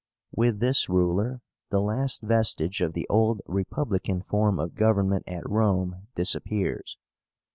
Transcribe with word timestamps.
With 0.35 0.59
this 0.59 0.89
ruler, 0.89 1.41
the 1.69 1.79
last 1.79 2.23
vestige 2.23 2.81
of 2.81 2.93
the 2.93 3.05
old 3.07 3.41
republican 3.45 4.23
form 4.23 4.59
of 4.59 4.73
government 4.73 5.25
at 5.27 5.47
Rome 5.47 6.07
disappears. 6.15 6.97